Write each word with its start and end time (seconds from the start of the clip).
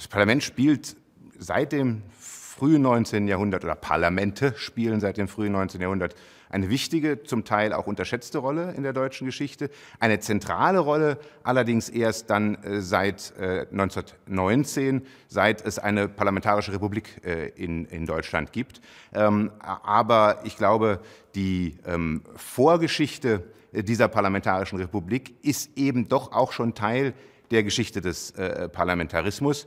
das 0.00 0.08
Parlament 0.08 0.42
spielt 0.42 0.96
seit 1.38 1.72
dem 1.72 2.00
frühen 2.18 2.80
19. 2.80 3.28
Jahrhundert 3.28 3.64
oder 3.64 3.74
Parlamente 3.74 4.54
spielen 4.56 4.98
seit 4.98 5.18
dem 5.18 5.28
frühen 5.28 5.52
19. 5.52 5.78
Jahrhundert 5.78 6.14
eine 6.48 6.70
wichtige, 6.70 7.22
zum 7.22 7.44
Teil 7.44 7.74
auch 7.74 7.86
unterschätzte 7.86 8.38
Rolle 8.38 8.72
in 8.72 8.82
der 8.82 8.94
deutschen 8.94 9.26
Geschichte, 9.26 9.68
eine 9.98 10.18
zentrale 10.18 10.78
Rolle 10.78 11.18
allerdings 11.42 11.90
erst 11.90 12.30
dann 12.30 12.54
äh, 12.64 12.80
seit 12.80 13.34
1919, 13.38 15.02
äh, 15.02 15.04
seit 15.28 15.66
es 15.66 15.78
eine 15.78 16.08
parlamentarische 16.08 16.72
Republik 16.72 17.20
äh, 17.22 17.48
in, 17.48 17.84
in 17.84 18.06
Deutschland 18.06 18.54
gibt. 18.54 18.80
Ähm, 19.12 19.50
aber 19.60 20.40
ich 20.44 20.56
glaube, 20.56 21.00
die 21.34 21.76
ähm, 21.84 22.22
Vorgeschichte 22.36 23.44
dieser 23.72 24.08
parlamentarischen 24.08 24.78
Republik 24.78 25.34
ist 25.42 25.76
eben 25.76 26.08
doch 26.08 26.32
auch 26.32 26.52
schon 26.52 26.74
Teil 26.74 27.12
der 27.50 27.62
Geschichte 27.62 28.00
des 28.00 28.32
Parlamentarismus. 28.72 29.66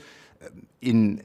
In 0.79 1.21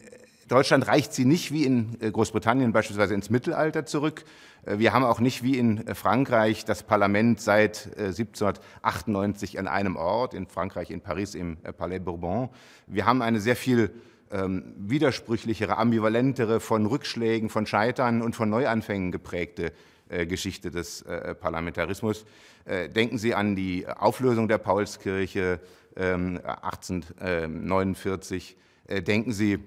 Deutschland 0.48 0.88
reicht 0.88 1.12
sie 1.12 1.26
nicht 1.26 1.52
wie 1.52 1.64
in 1.64 1.98
äh, 2.00 2.10
Großbritannien 2.10 2.72
beispielsweise 2.72 3.14
ins 3.14 3.28
Mittelalter 3.28 3.84
zurück. 3.84 4.24
Äh, 4.64 4.78
wir 4.78 4.94
haben 4.94 5.04
auch 5.04 5.20
nicht 5.20 5.42
wie 5.42 5.58
in 5.58 5.86
äh, 5.86 5.94
Frankreich 5.94 6.64
das 6.64 6.82
Parlament 6.82 7.40
seit 7.40 7.90
1798 7.98 9.58
an 9.58 9.68
einem 9.68 9.96
Ort, 9.96 10.32
in 10.32 10.46
Frankreich, 10.46 10.90
in 10.90 11.02
Paris, 11.02 11.34
im 11.34 11.58
Palais 11.76 12.00
Bourbon. 12.00 12.48
Wir 12.86 13.04
haben 13.04 13.20
eine 13.20 13.40
sehr 13.40 13.56
viel 13.56 13.90
ähm, 14.30 14.74
widersprüchlichere, 14.78 15.76
ambivalentere, 15.76 16.60
von 16.60 16.86
Rückschlägen, 16.86 17.50
von 17.50 17.66
Scheitern 17.66 18.22
und 18.22 18.34
von 18.34 18.48
Neuanfängen 18.48 19.12
geprägte 19.12 19.72
äh, 20.08 20.26
Geschichte 20.26 20.70
des 20.70 21.02
äh, 21.02 21.34
Parlamentarismus. 21.34 22.24
Äh, 22.64 22.88
denken 22.88 23.18
Sie 23.18 23.34
an 23.34 23.54
die 23.54 23.86
Auflösung 23.86 24.48
der 24.48 24.58
Paulskirche 24.58 25.60
1849. 25.98 28.56
Ähm, 28.88 29.04
denken 29.04 29.32
Sie 29.32 29.58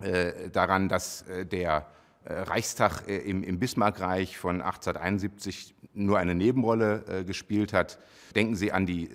äh, 0.00 0.50
daran, 0.50 0.88
dass 0.88 1.22
äh, 1.22 1.46
der 1.46 1.86
äh, 2.24 2.32
Reichstag 2.32 3.06
im, 3.06 3.58
Bismarckreich 3.58 4.36
von 4.36 4.60
1871 4.60 5.74
nur 5.94 6.18
eine 6.18 6.34
Nebenrolle 6.34 7.24
gespielt 7.24 7.72
hat. 7.72 8.00
Denken 8.34 8.56
Sie 8.56 8.72
an 8.72 8.84
die 8.84 9.10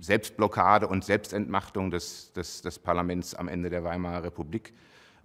Selbstblockade 0.00 0.88
und 0.88 1.04
Selbstentmachtung 1.04 1.92
des, 1.92 2.32
des, 2.32 2.60
des 2.62 2.80
Parlaments 2.80 3.36
am 3.36 3.46
Ende 3.46 3.70
der 3.70 3.84
Weimarer 3.84 4.24
Republik 4.24 4.74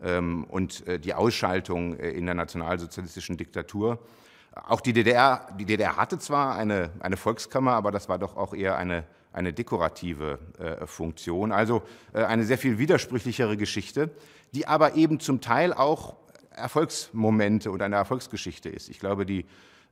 ähm, 0.03 0.44
und 0.44 0.84
die 1.03 1.16
Ausschaltung 1.16 1.95
in 1.95 2.28
der 2.28 2.36
nationalsozialistischen 2.36 3.38
Diktatur. 3.38 3.97
Auch 4.53 4.81
die 4.81 4.94
DDR, 4.94 5.47
die 5.58 5.66
DDR 5.66 5.97
hatte 5.97 6.20
zwar 6.20 6.56
eine, 6.56 6.92
eine 7.00 7.17
Volkskammer, 7.17 7.73
aber 7.73 7.90
das 7.92 8.08
war 8.09 8.20
doch 8.20 8.38
auch 8.38 8.53
eher 8.53 8.78
eine, 8.78 9.06
eine 9.31 9.53
dekorative 9.53 10.39
äh, 10.58 10.85
Funktion. 10.85 11.52
Also 11.52 11.83
äh, 12.13 12.23
eine 12.23 12.44
sehr 12.44 12.58
viel 12.58 12.77
widersprüchlichere 12.77 13.58
Geschichte, 13.58 14.11
die 14.53 14.67
aber 14.67 14.95
eben 14.95 15.19
zum 15.19 15.41
Teil 15.41 15.73
auch 15.73 16.16
Erfolgsmomente 16.49 17.72
und 17.72 17.81
eine 17.81 17.95
Erfolgsgeschichte 17.95 18.69
ist. 18.69 18.89
Ich 18.89 19.00
glaube, 19.00 19.25
die 19.25 19.45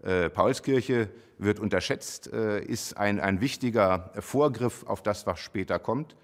äh, 0.04 0.30
Paulskirche 0.30 1.10
wird 1.38 1.60
unterschätzt, 1.60 2.32
äh, 2.34 2.62
ist 2.62 2.98
ein, 2.98 3.20
ein 3.20 3.42
wichtiger 3.42 4.12
Vorgriff 4.20 4.84
auf 4.86 5.02
das, 5.02 5.26
was 5.28 5.40
später 5.40 5.80
kommt. 5.80 6.16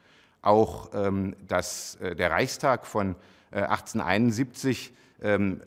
Auch 0.41 0.89
ähm, 0.94 1.36
dass 1.47 1.95
äh, 1.95 2.16
der 2.16 2.31
Reichstag 2.31 2.86
von 2.86 3.16
1871 3.52 4.94
äh, 5.22 5.36
ähm, 5.36 5.61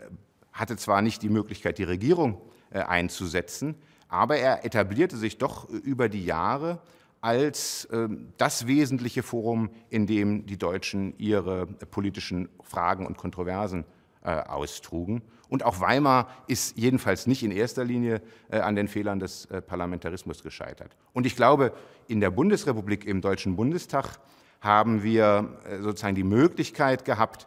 hatte 0.53 0.77
zwar 0.77 1.03
nicht 1.03 1.23
die 1.23 1.29
Möglichkeit, 1.29 1.79
die 1.79 1.85
Regierung 1.85 2.41
einzusetzen, 2.71 3.77
aber 4.09 4.39
er 4.39 4.65
etablierte 4.65 5.17
sich 5.17 5.39
doch 5.39 5.69
über 5.69 6.09
die 6.09 6.25
Jahre 6.25 6.81
als 7.27 7.89
ähm, 7.91 8.29
das 8.37 8.69
wesentliche 8.69 9.25
Forum, 9.25 9.71
in 9.91 10.07
dem 10.07 10.47
die 10.47 10.57
Deutschen 10.57 11.13
ihre 11.19 11.67
politischen 11.67 12.49
Fragen 12.63 13.05
und 13.05 13.17
Kontroversen 13.17 13.85
äh, 14.23 14.31
austrugen. 14.31 15.23
Und 15.49 15.65
auch 15.65 15.81
Weimar 15.81 16.29
ist 16.47 16.79
jedenfalls 16.79 17.27
nicht 17.27 17.43
in 17.43 17.51
erster 17.51 17.85
Linie 17.85 18.23
äh, 18.49 18.61
an 18.61 18.77
den 18.77 18.87
Fehlern 18.87 19.19
des 19.19 19.47
äh, 19.47 19.61
Parlamentarismus 19.61 20.45
gescheitert. 20.45 20.97
Und 21.15 21.27
ich 21.27 21.35
glaube, 21.35 21.73
in 22.07 22.21
der 22.21 22.31
Bundesrepublik, 22.31 23.05
im 23.07 23.21
Deutschen 23.21 23.57
Bundestag, 23.57 24.21
haben 24.61 25.03
wir 25.03 25.59
sozusagen 25.81 26.15
die 26.15 26.25
Möglichkeit 26.25 27.05
gehabt, 27.05 27.47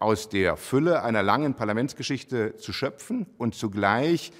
aus 0.00 0.28
der 0.28 0.56
Fülle 0.56 1.04
einer 1.04 1.22
langen 1.22 1.54
Parlamentsgeschichte 1.54 2.56
zu 2.56 2.72
schöpfen 2.72 3.26
und 3.38 3.54
zugleich 3.54 4.32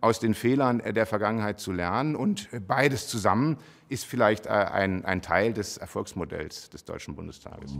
aus 0.00 0.20
den 0.20 0.34
Fehlern 0.34 0.78
der 0.78 1.06
Vergangenheit 1.06 1.60
zu 1.60 1.72
lernen. 1.72 2.16
Und 2.16 2.48
beides 2.66 3.08
zusammen 3.08 3.58
ist 3.88 4.06
vielleicht 4.06 4.46
äh, 4.46 4.50
ein, 4.50 5.04
ein 5.04 5.22
Teil 5.22 5.52
des 5.52 5.76
Erfolgsmodells 5.76 6.70
des 6.70 6.84
Deutschen 6.84 7.14
Bundestages. 7.14 7.76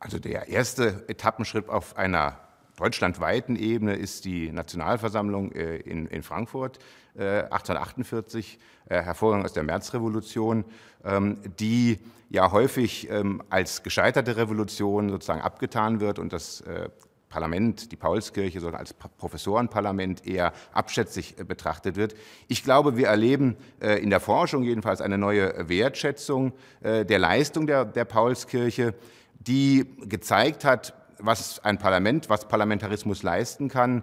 Also 0.00 0.18
der 0.18 0.48
erste 0.48 1.04
Etappenschritt 1.08 1.68
auf 1.68 1.96
einer 1.96 2.47
deutschlandweiten 2.78 3.56
Ebene 3.56 3.94
ist 3.94 4.24
die 4.24 4.52
Nationalversammlung 4.52 5.52
äh, 5.52 5.76
in, 5.78 6.06
in 6.06 6.22
Frankfurt 6.22 6.78
1848, 7.18 8.58
äh, 8.88 9.02
hervorgegangen 9.02 9.44
aus 9.44 9.52
der 9.52 9.64
Märzrevolution, 9.64 10.64
ähm, 11.04 11.38
die 11.58 11.98
ja 12.30 12.52
häufig 12.52 13.10
ähm, 13.10 13.42
als 13.50 13.82
gescheiterte 13.82 14.36
Revolution 14.36 15.10
sozusagen 15.10 15.40
abgetan 15.40 16.00
wird 16.00 16.18
und 16.18 16.32
das 16.32 16.60
äh, 16.60 16.88
Parlament, 17.28 17.92
die 17.92 17.96
Paulskirche, 17.96 18.60
sondern 18.60 18.80
als 18.80 18.94
Professorenparlament 18.94 20.26
eher 20.26 20.52
abschätzig 20.72 21.36
betrachtet 21.36 21.96
wird. 21.96 22.14
Ich 22.46 22.64
glaube, 22.64 22.96
wir 22.96 23.08
erleben 23.08 23.58
in 23.80 24.08
der 24.08 24.20
Forschung 24.20 24.62
jedenfalls 24.62 25.02
eine 25.02 25.18
neue 25.18 25.68
Wertschätzung 25.68 26.54
der 26.80 27.18
Leistung 27.18 27.66
der, 27.66 27.84
der 27.84 28.06
Paulskirche, 28.06 28.94
die 29.40 29.84
gezeigt 30.06 30.64
hat, 30.64 30.94
was 31.18 31.64
ein 31.64 31.78
Parlament, 31.78 32.28
was 32.28 32.48
Parlamentarismus 32.48 33.22
leisten 33.22 33.68
kann. 33.68 34.02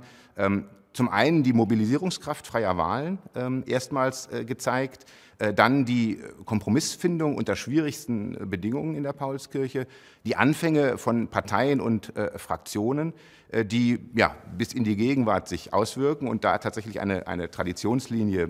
Zum 0.95 1.09
einen 1.09 1.44
die 1.44 1.51
Mobilisierungskraft 1.51 2.47
freier 2.47 2.78
Wahlen 2.78 3.17
ähm, 3.35 3.66
erstmals 3.67 4.28
äh, 4.31 4.45
gezeigt, 4.45 5.06
äh, 5.39 5.53
dann 5.53 5.83
die 5.83 6.22
Kompromissfindung 6.45 7.35
unter 7.35 7.57
schwierigsten 7.57 8.33
äh, 8.35 8.45
Bedingungen 8.45 8.95
in 8.95 9.03
der 9.03 9.11
Paulskirche, 9.11 9.88
die 10.23 10.38
Anfänge 10.38 10.97
von 10.97 11.28
Parteien 11.28 11.81
und 11.81 12.13
Fraktionen, 12.38 13.13
die 13.53 14.00
ja, 14.16 14.35
bis 14.57 14.73
in 14.73 14.84
die 14.84 14.95
Gegenwart 14.95 15.47
sich 15.47 15.72
auswirken 15.72 16.28
und 16.28 16.44
da 16.44 16.57
tatsächlich 16.57 17.00
eine, 17.00 17.28
eine 17.28 17.51
Traditionslinie 17.51 18.47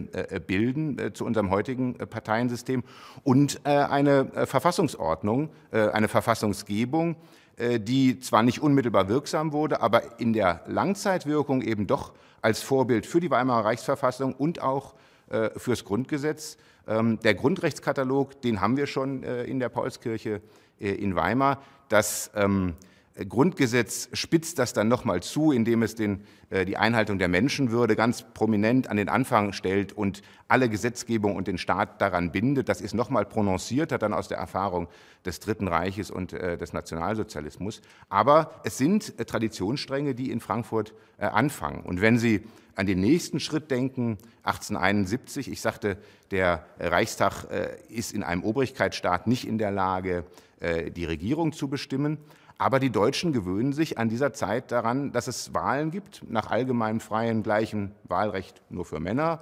bilden 0.47 1.13
zu 1.13 1.25
unserem 1.25 1.49
heutigen 1.49 1.95
Parteiensystem 1.95 2.81
und 3.23 3.65
eine 3.65 4.45
Verfassungsordnung, 4.45 5.49
eine 5.71 6.07
Verfassungsgebung, 6.07 7.17
äh, 7.57 7.79
die 7.79 8.19
zwar 8.19 8.43
nicht 8.43 8.61
unmittelbar 8.61 9.07
wirksam 9.07 9.53
wurde, 9.53 9.81
aber 9.81 10.19
in 10.19 10.33
der 10.33 10.61
Langzeitwirkung 10.67 11.61
eben 11.61 11.87
doch 11.87 12.13
als 12.45 12.61
Vorbild 12.61 13.07
für 13.07 13.19
die 13.19 13.31
Weimarer 13.31 13.65
Reichsverfassung 13.65 14.35
und 14.35 14.61
auch 14.61 14.93
äh, 15.29 15.49
fürs 15.57 15.83
Grundgesetz. 15.83 16.57
Ähm, 16.87 17.19
der 17.21 17.33
Grundrechtskatalog, 17.33 18.39
den 18.43 18.61
haben 18.61 18.77
wir 18.77 18.85
schon 18.85 19.23
äh, 19.23 19.45
in 19.45 19.59
der 19.59 19.69
Paulskirche 19.69 20.41
in 20.77 21.15
Weimar. 21.15 21.63
Das 21.89 22.29
ähm, 22.35 22.75
Grundgesetz 23.17 24.09
spitzt 24.11 24.59
das 24.59 24.73
dann 24.73 24.89
nochmal 24.89 25.23
zu, 25.23 25.53
indem 25.53 25.83
es 25.83 25.95
den, 25.95 26.25
äh, 26.49 26.65
die 26.65 26.75
Einhaltung 26.75 27.17
der 27.17 27.29
Menschenwürde 27.29 27.95
ganz 27.95 28.23
prominent 28.33 28.89
an 28.89 28.97
den 28.97 29.07
Anfang 29.07 29.53
stellt 29.53 29.93
und 29.93 30.21
alle 30.49 30.67
Gesetzgebung 30.67 31.37
und 31.37 31.47
den 31.47 31.57
Staat 31.57 32.01
daran 32.01 32.33
bindet. 32.33 32.67
Das 32.67 32.81
ist 32.81 32.93
nochmal 32.93 33.25
prononcierter 33.25 33.97
dann 33.97 34.13
aus 34.13 34.27
der 34.27 34.37
Erfahrung 34.37 34.89
des 35.25 35.39
Dritten 35.39 35.69
Reiches 35.69 36.11
und 36.11 36.33
äh, 36.33 36.57
des 36.57 36.73
Nationalsozialismus. 36.73 37.81
Aber 38.09 38.59
es 38.65 38.77
sind 38.77 39.17
äh, 39.17 39.23
Traditionsstränge, 39.23 40.13
die 40.13 40.29
in 40.29 40.41
Frankfurt 40.41 40.93
äh, 41.17 41.25
anfangen. 41.25 41.83
Und 41.83 42.01
wenn 42.01 42.19
Sie 42.19 42.41
an 42.75 42.85
den 42.85 42.99
nächsten 42.99 43.39
Schritt 43.39 43.71
denken, 43.71 44.17
1871, 44.43 45.49
ich 45.49 45.61
sagte, 45.61 45.97
der 46.31 46.65
Reichstag 46.77 47.45
äh, 47.49 47.77
ist 47.87 48.11
in 48.11 48.23
einem 48.23 48.43
Obrigkeitsstaat 48.43 49.27
nicht 49.27 49.47
in 49.47 49.57
der 49.57 49.71
Lage, 49.71 50.25
äh, 50.59 50.91
die 50.91 51.05
Regierung 51.05 51.53
zu 51.53 51.67
bestimmen. 51.67 52.17
Aber 52.57 52.79
die 52.79 52.89
Deutschen 52.89 53.33
gewöhnen 53.33 53.73
sich 53.73 53.97
an 53.97 54.07
dieser 54.07 54.31
Zeit 54.33 54.71
daran, 54.71 55.11
dass 55.11 55.27
es 55.27 55.53
Wahlen 55.53 55.91
gibt, 55.91 56.23
nach 56.29 56.49
allgemeinem 56.49 57.01
freien, 57.01 57.43
gleichem 57.43 57.91
Wahlrecht 58.05 58.61
nur 58.69 58.85
für 58.85 58.99
Männer. 58.99 59.41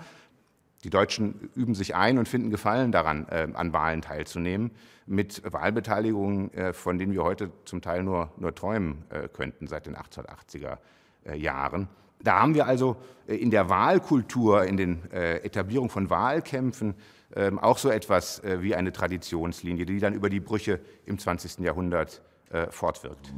Die 0.83 0.89
Deutschen 0.89 1.49
üben 1.55 1.75
sich 1.75 1.95
ein 1.95 2.17
und 2.17 2.27
finden 2.27 2.49
Gefallen 2.49 2.91
daran, 2.91 3.27
äh, 3.29 3.47
an 3.53 3.71
Wahlen 3.71 4.01
teilzunehmen, 4.01 4.71
mit 5.05 5.41
Wahlbeteiligungen, 5.51 6.53
äh, 6.53 6.73
von 6.73 6.97
denen 6.97 7.13
wir 7.13 7.23
heute 7.23 7.51
zum 7.65 7.81
Teil 7.81 8.03
nur, 8.03 8.31
nur 8.37 8.53
träumen 8.55 9.03
äh, 9.09 9.27
könnten 9.27 9.67
seit 9.67 9.85
den 9.85 9.95
1880er 9.95 10.77
äh, 11.25 11.37
Jahren. 11.37 11.87
Da 12.21 12.39
haben 12.41 12.55
wir 12.55 12.65
also 12.65 12.97
äh, 13.27 13.35
in 13.35 13.51
der 13.51 13.69
Wahlkultur, 13.69 14.63
in 14.65 14.75
den 14.75 15.11
äh, 15.11 15.37
Etablierung 15.37 15.89
von 15.89 16.09
Wahlkämpfen 16.09 16.95
ähm, 17.35 17.59
auch 17.59 17.77
so 17.77 17.89
etwas 17.89 18.43
wie 18.43 18.75
eine 18.75 18.91
Traditionslinie, 18.91 19.87
die 19.87 19.99
dann 19.99 20.13
über 20.13 20.29
die 20.29 20.39
Brüche 20.39 20.79
im 21.07 21.17
20. 21.17 21.59
Jahrhundert 21.59 22.21
äh, 22.53 22.71
fortwirkt. 22.71 23.33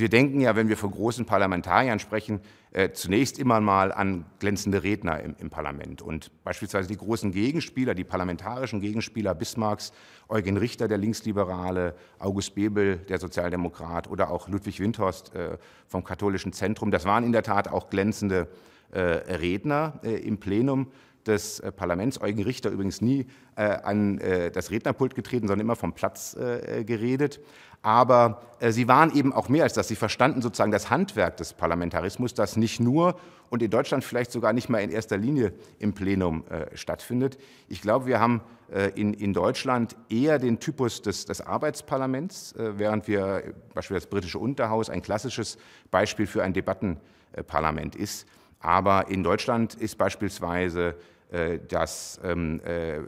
Wir 0.00 0.08
denken 0.08 0.40
ja, 0.40 0.56
wenn 0.56 0.68
wir 0.68 0.78
von 0.78 0.90
großen 0.90 1.26
Parlamentariern 1.26 1.98
sprechen, 1.98 2.40
äh, 2.72 2.92
zunächst 2.92 3.38
immer 3.38 3.60
mal 3.60 3.92
an 3.92 4.24
glänzende 4.38 4.82
Redner 4.82 5.20
im, 5.20 5.36
im, 5.38 5.50
Parlament. 5.50 6.00
Und 6.00 6.30
beispielsweise 6.42 6.88
die 6.88 6.96
großen 6.96 7.32
Gegenspieler, 7.32 7.94
die 7.94 8.04
parlamentarischen 8.04 8.80
Gegenspieler 8.80 9.34
Bismarcks, 9.34 9.92
Eugen 10.28 10.56
Richter, 10.56 10.88
der 10.88 10.96
Linksliberale, 10.96 11.94
August 12.18 12.54
Bebel, 12.54 12.96
der 12.96 13.18
Sozialdemokrat 13.18 14.08
oder 14.08 14.30
auch 14.30 14.48
Ludwig 14.48 14.80
Windhorst 14.80 15.34
äh, 15.34 15.58
vom 15.86 16.02
Katholischen 16.02 16.54
Zentrum, 16.54 16.90
das 16.90 17.04
waren 17.04 17.24
in 17.24 17.32
der 17.32 17.42
Tat 17.42 17.68
auch 17.68 17.90
glänzende 17.90 18.48
äh, 18.92 19.00
Redner 19.00 20.00
äh, 20.02 20.14
im 20.16 20.38
Plenum 20.38 20.90
des 21.26 21.60
äh, 21.60 21.72
Parlaments. 21.72 22.20
Eugen 22.20 22.42
Richter 22.42 22.70
übrigens 22.70 23.00
nie 23.00 23.26
äh, 23.56 23.62
an 23.62 24.18
äh, 24.18 24.50
das 24.50 24.70
Rednerpult 24.70 25.14
getreten, 25.14 25.46
sondern 25.46 25.64
immer 25.64 25.76
vom 25.76 25.92
Platz 25.92 26.34
äh, 26.34 26.84
geredet. 26.84 27.40
Aber 27.82 28.42
äh, 28.60 28.72
sie 28.72 28.88
waren 28.88 29.14
eben 29.14 29.32
auch 29.32 29.48
mehr 29.48 29.64
als 29.64 29.72
das. 29.72 29.88
Sie 29.88 29.96
verstanden 29.96 30.42
sozusagen 30.42 30.70
das 30.70 30.90
Handwerk 30.90 31.36
des 31.38 31.54
Parlamentarismus, 31.54 32.34
das 32.34 32.56
nicht 32.56 32.80
nur 32.80 33.16
und 33.48 33.62
in 33.62 33.70
Deutschland 33.70 34.04
vielleicht 34.04 34.30
sogar 34.30 34.52
nicht 34.52 34.68
mal 34.68 34.78
in 34.78 34.90
erster 34.90 35.16
Linie 35.16 35.52
im 35.78 35.92
Plenum 35.92 36.44
äh, 36.48 36.76
stattfindet. 36.76 37.38
Ich 37.68 37.82
glaube, 37.82 38.06
wir 38.06 38.20
haben 38.20 38.42
äh, 38.72 38.90
in, 38.94 39.12
in 39.14 39.32
Deutschland 39.34 39.96
eher 40.08 40.38
den 40.38 40.60
Typus 40.60 41.02
des, 41.02 41.24
des 41.24 41.40
Arbeitsparlaments, 41.40 42.52
äh, 42.52 42.78
während 42.78 43.08
wir 43.08 43.54
beispielsweise 43.74 44.06
das 44.06 44.10
britische 44.10 44.38
Unterhaus 44.38 44.88
ein 44.88 45.02
klassisches 45.02 45.58
Beispiel 45.90 46.26
für 46.26 46.42
ein 46.44 46.52
Debattenparlament 46.52 47.96
ist. 47.96 48.26
Aber 48.60 49.08
in 49.08 49.24
Deutschland 49.24 49.74
ist 49.74 49.96
beispielsweise 49.96 50.94
äh, 51.30 51.58
das 51.66 52.20
ähm, 52.22 52.60
äh, 52.64 53.00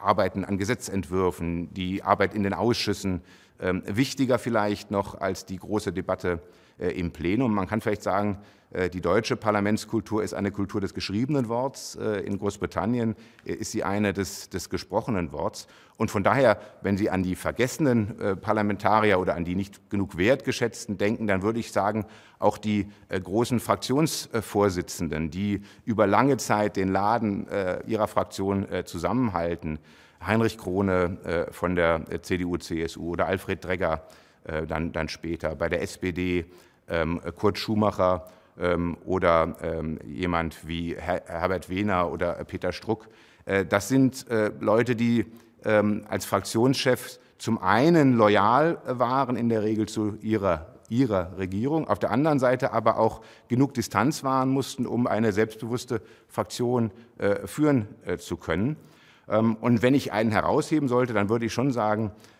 Arbeiten 0.00 0.44
an 0.44 0.58
Gesetzentwürfen, 0.58 1.72
die 1.72 2.02
Arbeit 2.02 2.34
in 2.34 2.42
den 2.42 2.52
Ausschüssen, 2.52 3.22
ähm, 3.60 3.82
wichtiger 3.86 4.38
vielleicht 4.38 4.90
noch 4.90 5.20
als 5.20 5.46
die 5.46 5.56
große 5.56 5.92
Debatte 5.92 6.40
im 6.78 7.12
Plenum. 7.12 7.54
Man 7.54 7.66
kann 7.66 7.80
vielleicht 7.80 8.02
sagen, 8.02 8.38
äh, 8.74 8.90
die 8.90 9.00
deutsche 9.00 9.36
Parlamentskultur 9.36 10.22
ist 10.22 10.34
eine 10.34 10.50
Kultur 10.50 10.80
des 10.80 10.92
geschriebenen 10.92 11.48
Worts. 11.48 11.96
Äh, 11.96 12.20
in 12.20 12.38
Großbritannien 12.38 13.14
ist 13.44 13.72
sie 13.72 13.84
eine 13.84 14.12
des, 14.12 14.50
des 14.50 14.68
gesprochenen 14.68 15.32
Worts. 15.32 15.66
Und 15.96 16.10
von 16.10 16.24
daher, 16.24 16.58
wenn 16.82 16.96
Sie 16.96 17.08
an 17.08 17.22
die 17.22 17.36
vergessenen 17.36 18.16
Parlamentarier 18.40 19.20
oder 19.20 19.36
an 19.36 19.44
die 19.44 19.54
nicht 19.54 19.90
genug 19.90 20.16
wertgeschätzten 20.16 20.98
denken, 20.98 21.28
dann 21.28 21.42
würde 21.42 21.60
ich 21.60 21.70
sagen, 21.70 22.04
auch 22.40 22.58
die 22.58 22.88
großen 23.08 23.60
Fraktionsvorsitzenden, 23.60 25.30
die 25.30 25.62
über 25.84 26.08
lange 26.08 26.36
Zeit 26.36 26.76
den 26.76 26.88
Laden 26.88 27.46
ihrer 27.86 28.08
Fraktion 28.08 28.66
zusammenhalten, 28.86 29.78
Heinrich 30.26 30.58
Krone 30.58 31.18
äh, 31.24 31.52
von 31.52 31.76
der 31.76 32.22
CDU-CSU 32.22 33.10
oder 33.10 33.26
Alfred 33.26 33.64
Dregger 33.64 33.94
äh, 33.94 33.98
dann, 34.44 34.92
dann 34.92 35.08
später, 35.08 35.54
bei 35.56 35.68
der 35.68 35.80
SPD 35.80 36.44
ähm, 36.88 37.20
Kurt 37.36 37.58
Schumacher 37.58 38.26
ähm, 38.58 38.96
oder 39.04 39.56
ähm, 39.62 39.98
jemand 40.04 40.66
wie 40.66 40.94
Herbert 40.96 41.70
Wehner 41.70 42.10
oder 42.10 42.32
Peter 42.44 42.72
Struck. 42.72 43.08
Äh, 43.46 43.64
das 43.64 43.88
sind 43.88 44.26
Leute, 44.60 44.96
die 44.96 45.26
als 45.64 46.26
Fraktionschef 46.26 47.18
zum 47.38 47.56
einen 47.56 48.18
loyal 48.18 48.76
waren 48.84 49.34
in 49.34 49.48
der 49.48 49.62
Regel 49.62 49.88
zu 49.88 50.18
ihrer 50.20 50.74
ihrer 50.88 51.36
Regierung, 51.38 51.88
auf 51.88 51.98
der 51.98 52.10
anderen 52.10 52.38
Seite 52.38 52.72
aber 52.72 52.98
auch 52.98 53.22
genug 53.48 53.74
Distanz 53.74 54.24
wahren 54.24 54.50
mussten, 54.50 54.86
um 54.86 55.06
eine 55.06 55.32
selbstbewusste 55.32 56.00
Fraktion 56.28 56.90
äh, 57.18 57.46
führen 57.46 57.88
äh, 58.04 58.18
zu 58.18 58.36
können. 58.36 58.76
Ähm, 59.28 59.56
und 59.56 59.82
wenn 59.82 59.94
ich 59.94 60.12
einen 60.12 60.30
herausheben 60.30 60.88
sollte, 60.88 61.12
dann 61.12 61.28
würde 61.28 61.46
ich 61.46 61.52
schon 61.52 61.72
sagen, 61.72 62.10
äh, 62.10 62.33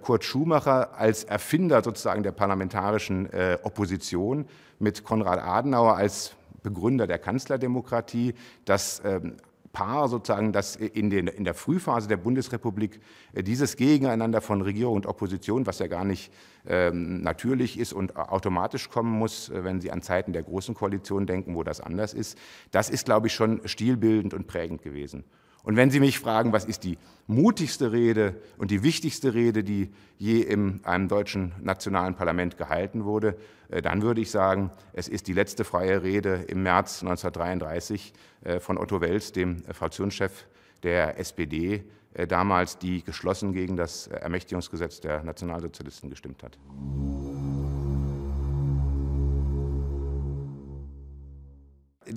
Kurt 0.00 0.24
Schumacher 0.24 0.96
als 0.96 1.24
Erfinder 1.24 1.82
sozusagen 1.82 2.22
der 2.22 2.32
parlamentarischen 2.32 3.32
äh, 3.32 3.58
Opposition 3.62 4.46
mit 4.78 5.04
Konrad 5.04 5.40
Adenauer 5.40 5.96
als 5.96 6.34
Begründer 6.62 7.06
der 7.06 7.18
Kanzlerdemokratie, 7.18 8.34
das 8.64 9.02
ähm, 9.04 9.36
Paar 9.72 10.08
sozusagen, 10.08 10.52
das 10.52 10.76
in, 10.76 11.10
den, 11.10 11.26
in 11.28 11.44
der 11.44 11.54
Frühphase 11.54 12.08
der 12.08 12.16
Bundesrepublik 12.16 13.00
äh, 13.32 13.42
dieses 13.42 13.76
Gegeneinander 13.76 14.40
von 14.40 14.62
Regierung 14.62 14.96
und 14.96 15.06
Opposition, 15.06 15.66
was 15.66 15.78
ja 15.78 15.86
gar 15.86 16.04
nicht 16.04 16.32
ähm, 16.66 17.20
natürlich 17.22 17.78
ist 17.78 17.92
und 17.92 18.16
automatisch 18.16 18.88
kommen 18.88 19.12
muss, 19.12 19.52
wenn 19.54 19.80
Sie 19.80 19.92
an 19.92 20.02
Zeiten 20.02 20.32
der 20.32 20.42
Großen 20.42 20.74
Koalition 20.74 21.26
denken, 21.26 21.54
wo 21.54 21.62
das 21.62 21.80
anders 21.80 22.14
ist, 22.14 22.38
das 22.70 22.90
ist, 22.90 23.04
glaube 23.04 23.26
ich, 23.26 23.34
schon 23.34 23.60
stilbildend 23.68 24.34
und 24.34 24.46
prägend 24.46 24.82
gewesen. 24.82 25.24
Und 25.68 25.76
wenn 25.76 25.90
Sie 25.90 26.00
mich 26.00 26.18
fragen, 26.18 26.54
was 26.54 26.64
ist 26.64 26.82
die 26.84 26.96
mutigste 27.26 27.92
Rede 27.92 28.40
und 28.56 28.70
die 28.70 28.82
wichtigste 28.82 29.34
Rede, 29.34 29.62
die 29.62 29.90
je 30.16 30.40
in 30.40 30.80
einem 30.84 31.08
deutschen 31.08 31.52
nationalen 31.60 32.14
Parlament 32.14 32.56
gehalten 32.56 33.04
wurde, 33.04 33.36
äh, 33.68 33.82
dann 33.82 34.00
würde 34.00 34.22
ich 34.22 34.30
sagen, 34.30 34.70
es 34.94 35.08
ist 35.08 35.26
die 35.26 35.34
letzte 35.34 35.64
freie 35.64 36.02
Rede 36.02 36.46
im 36.48 36.62
März 36.62 37.02
1933 37.02 38.14
äh, 38.44 38.60
von 38.60 38.78
Otto 38.78 39.02
Wels, 39.02 39.32
dem 39.32 39.62
äh, 39.68 39.74
Fraktionschef 39.74 40.46
der 40.82 41.18
SPD, 41.18 41.84
damals, 42.28 42.78
die 42.78 43.04
geschlossen 43.04 43.52
gegen 43.52 43.76
das 43.76 44.06
Ermächtigungsgesetz 44.06 45.00
der 45.00 45.22
Nationalsozialisten 45.22 46.08
gestimmt 46.08 46.42
hat. 46.42 46.58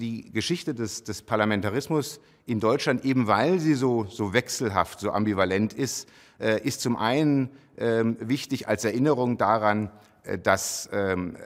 Die 0.02 0.32
Geschichte 0.32 0.74
des, 0.74 1.04
des, 1.04 1.22
Parlamentarismus 1.22 2.20
in 2.48 2.60
Deutschland, 2.60 3.06
eben 3.06 3.28
weil 3.28 3.60
sie 3.60 3.76
so, 3.76 4.06
so 4.10 4.34
wechselhaft, 4.34 5.00
so 5.00 5.12
ambivalent 5.12 5.74
ist, 5.74 6.10
äh, 6.40 6.60
ist 6.62 6.82
zum 6.82 6.98
einen 6.98 7.52
ähm, 7.78 8.18
wichtig 8.20 8.68
als 8.68 8.84
Erinnerung 8.84 9.38
daran, 9.38 9.92
äh, 10.24 10.40
dass 10.40 10.90
ähm, 10.92 11.38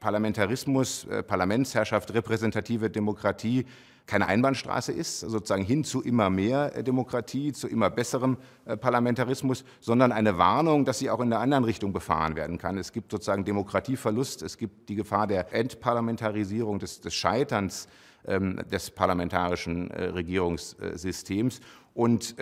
Parlamentarismus, 0.00 1.04
äh, 1.04 1.22
Parlamentsherrschaft, 1.22 2.14
repräsentative 2.14 2.88
Demokratie 2.88 3.66
keine 4.10 4.26
Einbahnstraße 4.26 4.90
ist, 4.90 5.20
sozusagen 5.20 5.62
hin 5.62 5.84
zu 5.84 6.02
immer 6.02 6.30
mehr 6.30 6.74
äh, 6.74 6.82
Demokratie, 6.82 7.52
zu 7.52 7.68
immer 7.68 7.90
besserem 7.90 8.38
äh, 8.64 8.76
Parlamentarismus, 8.76 9.64
sondern 9.78 10.10
eine 10.10 10.36
Warnung, 10.36 10.84
dass 10.84 10.98
sie 10.98 11.10
auch 11.10 11.20
in 11.20 11.30
der 11.30 11.38
anderen 11.38 11.62
Richtung 11.62 11.92
befahren 11.92 12.34
werden 12.34 12.58
kann. 12.58 12.76
Es 12.76 12.92
gibt 12.92 13.12
sozusagen 13.12 13.44
Demokratieverlust, 13.44 14.42
es 14.42 14.58
gibt 14.58 14.88
die 14.88 14.96
Gefahr 14.96 15.28
der 15.28 15.54
Entparlamentarisierung, 15.54 16.80
des, 16.80 17.00
des 17.00 17.14
Scheiterns 17.14 17.86
ähm, 18.26 18.60
des 18.70 18.90
parlamentarischen 18.90 19.90
äh, 19.92 20.06
Regierungssystems. 20.06 21.60
Und 21.94 22.36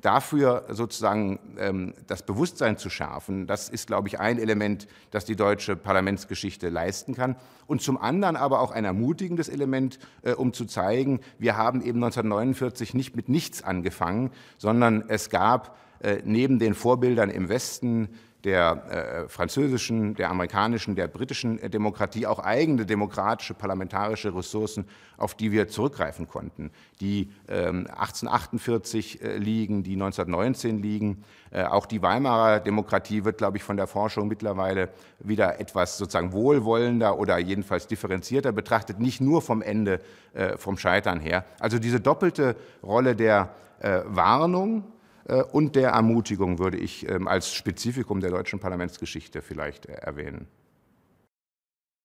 dafür 0.00 0.64
sozusagen 0.68 1.38
ähm, 1.58 1.94
das 2.06 2.22
Bewusstsein 2.22 2.76
zu 2.76 2.90
schärfen, 2.90 3.46
das 3.46 3.68
ist, 3.68 3.86
glaube 3.86 4.08
ich, 4.08 4.20
ein 4.20 4.38
Element, 4.38 4.86
das 5.10 5.24
die 5.24 5.36
deutsche 5.36 5.76
Parlamentsgeschichte 5.76 6.68
leisten 6.68 7.14
kann. 7.14 7.36
Und 7.66 7.82
zum 7.82 7.98
anderen 7.98 8.36
aber 8.36 8.60
auch 8.60 8.70
ein 8.70 8.84
ermutigendes 8.84 9.48
Element, 9.48 9.98
äh, 10.22 10.32
um 10.32 10.52
zu 10.52 10.66
zeigen, 10.66 11.20
wir 11.38 11.56
haben 11.56 11.80
eben 11.80 12.02
1949 12.02 12.94
nicht 12.94 13.16
mit 13.16 13.28
nichts 13.28 13.62
angefangen, 13.62 14.30
sondern 14.56 15.04
es 15.08 15.30
gab 15.30 15.68
äh, 15.68 15.87
neben 16.24 16.58
den 16.58 16.74
Vorbildern 16.74 17.30
im 17.30 17.48
Westen 17.48 18.08
der 18.44 19.24
äh, 19.24 19.28
französischen, 19.28 20.14
der 20.14 20.30
amerikanischen, 20.30 20.94
der 20.94 21.08
britischen 21.08 21.58
äh, 21.58 21.68
Demokratie 21.68 22.26
auch 22.26 22.38
eigene 22.38 22.86
demokratische 22.86 23.54
parlamentarische 23.54 24.34
Ressourcen, 24.34 24.84
auf 25.16 25.34
die 25.34 25.50
wir 25.50 25.66
zurückgreifen 25.66 26.28
konnten, 26.28 26.70
die 27.00 27.30
ähm, 27.48 27.88
1848 27.88 29.22
äh, 29.22 29.36
liegen, 29.38 29.82
die 29.82 29.94
1919 29.94 30.80
liegen. 30.80 31.24
Äh, 31.50 31.64
auch 31.64 31.86
die 31.86 32.00
Weimarer 32.00 32.60
Demokratie 32.60 33.24
wird, 33.24 33.38
glaube 33.38 33.56
ich, 33.56 33.64
von 33.64 33.76
der 33.76 33.88
Forschung 33.88 34.28
mittlerweile 34.28 34.90
wieder 35.18 35.58
etwas 35.58 35.98
sozusagen 35.98 36.32
wohlwollender 36.32 37.18
oder 37.18 37.38
jedenfalls 37.38 37.88
differenzierter 37.88 38.52
betrachtet, 38.52 39.00
nicht 39.00 39.20
nur 39.20 39.42
vom 39.42 39.62
Ende, 39.62 40.00
äh, 40.32 40.56
vom 40.56 40.78
Scheitern 40.78 41.18
her. 41.18 41.44
Also 41.58 41.80
diese 41.80 42.00
doppelte 42.00 42.54
Rolle 42.84 43.16
der 43.16 43.50
äh, 43.80 44.00
Warnung, 44.06 44.84
äh, 44.84 44.97
und 45.34 45.76
der 45.76 45.90
Ermutigung 45.90 46.58
würde 46.58 46.78
ich 46.78 47.08
ähm, 47.08 47.28
als 47.28 47.52
Spezifikum 47.52 48.20
der 48.20 48.30
deutschen 48.30 48.60
Parlamentsgeschichte 48.60 49.42
vielleicht 49.42 49.86
äh, 49.86 49.92
erwähnen. 49.92 50.48